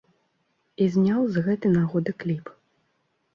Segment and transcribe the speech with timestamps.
[0.85, 2.45] І зняў з гэтай нагоды кліп.